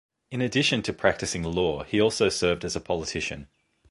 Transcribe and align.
In 0.31 0.41
addition 0.41 0.81
to 0.81 0.93
practicing 0.93 1.43
law, 1.43 1.83
he 1.83 2.01
also 2.01 2.27
served 2.27 2.65
as 2.65 2.75
a 2.75 2.81
politician. 2.81 3.49